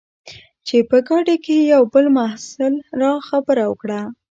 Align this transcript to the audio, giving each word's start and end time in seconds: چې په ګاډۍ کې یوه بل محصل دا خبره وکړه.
چې 0.67 0.77
په 0.89 0.97
ګاډۍ 1.07 1.37
کې 1.45 1.55
یوه 1.73 1.87
بل 1.93 2.05
محصل 2.17 2.73
دا 3.01 3.11
خبره 3.27 3.63
وکړه. 3.67 4.01